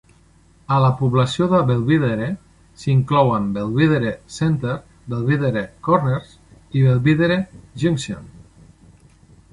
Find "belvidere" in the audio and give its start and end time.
1.71-2.29, 3.57-4.15, 5.15-5.63, 6.89-7.37